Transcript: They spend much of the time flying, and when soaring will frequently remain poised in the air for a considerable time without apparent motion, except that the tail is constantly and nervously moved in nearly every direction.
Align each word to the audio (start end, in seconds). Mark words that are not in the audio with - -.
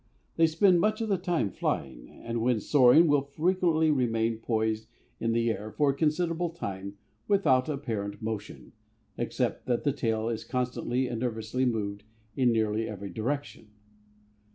They 0.35 0.47
spend 0.47 0.79
much 0.81 0.99
of 1.01 1.09
the 1.09 1.19
time 1.19 1.51
flying, 1.51 2.09
and 2.09 2.41
when 2.41 2.59
soaring 2.59 3.05
will 3.05 3.21
frequently 3.21 3.91
remain 3.91 4.39
poised 4.39 4.87
in 5.19 5.31
the 5.31 5.51
air 5.51 5.69
for 5.69 5.91
a 5.91 5.95
considerable 5.95 6.49
time 6.49 6.97
without 7.27 7.69
apparent 7.69 8.19
motion, 8.19 8.71
except 9.15 9.67
that 9.67 9.83
the 9.83 9.93
tail 9.93 10.27
is 10.27 10.43
constantly 10.43 11.07
and 11.07 11.19
nervously 11.19 11.65
moved 11.67 12.03
in 12.35 12.51
nearly 12.51 12.89
every 12.89 13.11
direction. 13.11 13.67